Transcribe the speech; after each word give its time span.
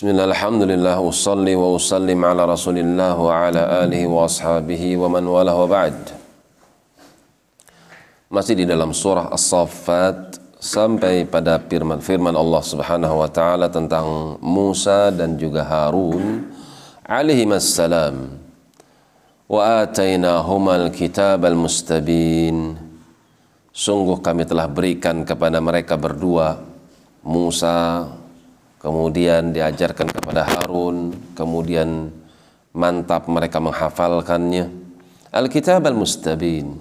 Bismillah, 0.00 0.32
alhamdulillah, 0.32 0.96
usalli 1.04 1.52
wa 1.52 1.76
usallim 1.76 2.24
ala 2.24 2.48
rasulillah 2.48 3.20
wa 3.20 3.36
ala 3.36 3.84
alihi 3.84 4.08
wa 4.08 4.24
ashabihi 4.24 4.96
wa 4.96 5.12
man 5.12 5.28
walah 5.28 5.52
wa 5.52 5.68
ba'd. 5.68 6.16
Masih 8.32 8.56
di 8.56 8.64
dalam 8.64 8.96
surah 8.96 9.28
As-Saffat 9.28 10.40
sampai 10.56 11.28
pada 11.28 11.60
firman 11.60 12.00
firman 12.00 12.32
Allah 12.32 12.64
Subhanahu 12.64 13.20
wa 13.20 13.28
taala 13.28 13.68
tentang 13.68 14.40
Musa 14.40 15.12
dan 15.12 15.36
juga 15.36 15.68
Harun 15.68 16.48
alaihi 17.04 17.44
assalam. 17.52 18.40
Wa 19.52 19.84
atainahumal 19.84 20.96
kitabal 20.96 21.52
mustabin. 21.52 22.72
Sungguh 23.68 24.16
kami 24.24 24.48
telah 24.48 24.64
berikan 24.64 25.28
kepada 25.28 25.60
mereka 25.60 26.00
berdua 26.00 26.56
Musa 27.20 28.08
kemudian 28.80 29.52
diajarkan 29.52 30.08
kepada 30.08 30.48
Harun, 30.48 31.12
kemudian 31.36 32.10
mantap 32.72 33.28
mereka 33.28 33.60
menghafalkannya. 33.60 34.72
Alkitab 35.30 35.86
al-Mustabin, 35.86 36.80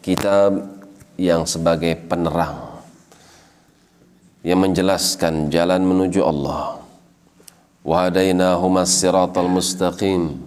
kitab 0.00 0.80
yang 1.20 1.44
sebagai 1.44 1.92
penerang 2.08 2.70
yang 4.40 4.64
menjelaskan 4.64 5.52
jalan 5.52 5.84
menuju 5.84 6.24
Allah. 6.24 6.80
Wahadainahuma 7.84 8.88
siratal 8.88 9.48
mustaqim. 9.48 10.40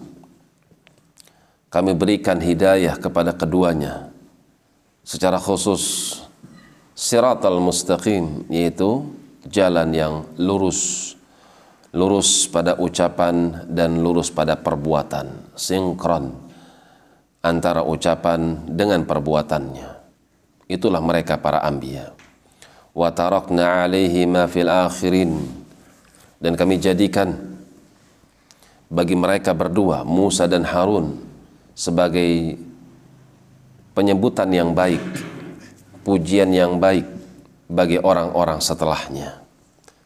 Kami 1.70 1.92
berikan 1.94 2.38
hidayah 2.38 2.94
kepada 2.98 3.34
keduanya. 3.34 4.10
Secara 5.02 5.38
khusus 5.38 6.18
siratal 6.94 7.58
mustaqim 7.58 8.46
yaitu 8.50 9.06
jalan 9.48 9.90
yang 9.92 10.14
lurus 10.40 11.12
lurus 11.94 12.50
pada 12.50 12.74
ucapan 12.74 13.64
dan 13.70 14.02
lurus 14.02 14.34
pada 14.34 14.58
perbuatan. 14.58 15.54
Sinkron 15.54 16.34
antara 17.38 17.86
ucapan 17.86 18.66
dengan 18.66 19.06
perbuatannya. 19.06 19.88
Itulah 20.66 20.98
mereka 20.98 21.38
para 21.38 21.62
anbiya. 21.62 22.10
Wa 22.90 23.14
tarakna 23.14 23.86
alaihi 23.86 24.26
ma 24.26 24.50
fil 24.50 24.66
akhirin. 24.66 25.38
Dan 26.42 26.58
kami 26.58 26.82
jadikan 26.82 27.30
bagi 28.90 29.14
mereka 29.14 29.54
berdua 29.54 30.02
Musa 30.02 30.50
dan 30.50 30.66
Harun 30.66 31.14
sebagai 31.78 32.58
penyebutan 33.94 34.50
yang 34.50 34.74
baik 34.74 35.00
pujian 36.04 36.52
yang 36.52 36.76
baik 36.76 37.06
bagi 37.70 37.96
orang-orang 37.96 38.60
setelahnya. 38.60 39.43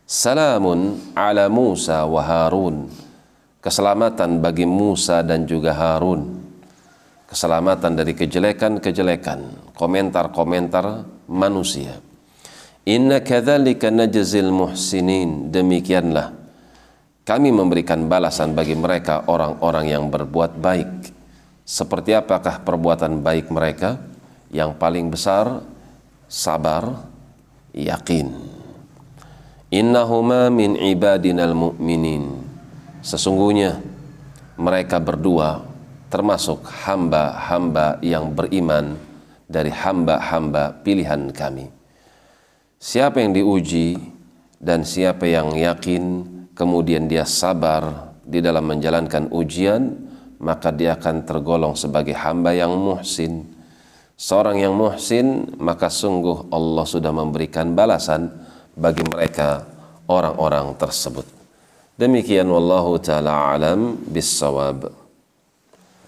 Salamun 0.09 1.13
ala 1.13 1.53
Musa 1.53 2.09
wa 2.09 2.25
Harun. 2.25 2.89
Keselamatan 3.61 4.41
bagi 4.41 4.65
Musa 4.65 5.21
dan 5.21 5.45
juga 5.45 5.77
Harun. 5.77 6.49
Keselamatan 7.29 7.93
dari 7.93 8.17
kejelekan-kejelekan, 8.17 9.69
komentar-komentar 9.77 11.05
manusia. 11.29 12.01
Inna 12.89 13.21
kadzalika 13.21 13.93
najzil 13.93 14.49
muhsinin. 14.49 15.53
Demikianlah 15.53 16.33
kami 17.29 17.53
memberikan 17.53 18.09
balasan 18.09 18.57
bagi 18.57 18.81
mereka 18.81 19.29
orang-orang 19.29 19.93
yang 19.93 20.09
berbuat 20.09 20.57
baik. 20.57 21.13
Seperti 21.69 22.17
apakah 22.17 22.65
perbuatan 22.65 23.21
baik 23.21 23.53
mereka? 23.53 24.01
Yang 24.49 24.73
paling 24.81 25.13
besar 25.13 25.61
sabar, 26.33 26.97
yakin. 27.77 28.58
Innahuma 29.69 30.49
min 30.49 30.81
ibadinal 30.81 31.53
mu'minin. 31.53 32.41
Sesungguhnya 33.05 33.77
mereka 34.57 34.97
berdua 34.97 35.61
termasuk 36.09 36.65
hamba-hamba 36.89 38.01
yang 38.01 38.33
beriman 38.33 38.97
dari 39.45 39.69
hamba-hamba 39.69 40.73
pilihan 40.81 41.29
kami. 41.37 41.69
Siapa 42.81 43.21
yang 43.21 43.37
diuji 43.37 44.01
dan 44.57 44.89
siapa 44.89 45.29
yang 45.29 45.53
yakin 45.53 46.25
kemudian 46.57 47.05
dia 47.05 47.29
sabar 47.29 48.17
di 48.25 48.41
dalam 48.41 48.65
menjalankan 48.65 49.29
ujian 49.37 49.95
maka 50.41 50.73
dia 50.73 50.97
akan 50.97 51.29
tergolong 51.29 51.77
sebagai 51.77 52.15
hamba 52.17 52.55
yang 52.55 52.73
muhsin 52.73 53.47
seorang 54.19 54.59
yang 54.63 54.75
muhsin 54.75 55.59
maka 55.63 55.87
sungguh 55.91 56.51
Allah 56.51 56.87
sudah 56.87 57.11
memberikan 57.15 57.75
balasan 57.79 58.31
bagi 58.79 59.03
mereka 59.03 59.67
orang-orang 60.07 60.73
tersebut. 60.79 61.27
Demikian 61.99 62.47
wallahu 62.47 63.03
taala 63.03 63.59
alam 63.59 63.99
bisawab 64.07 65.08